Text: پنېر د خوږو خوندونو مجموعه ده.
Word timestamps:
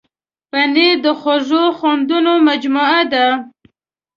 پنېر 0.51 0.95
د 1.05 1.07
خوږو 1.19 1.63
خوندونو 1.77 2.33
مجموعه 2.47 3.01
ده. 3.11 3.25